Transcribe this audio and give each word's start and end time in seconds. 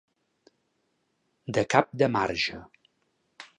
De 1.59 1.65
cap 1.75 1.93
de 2.03 2.11
marge. 2.17 2.65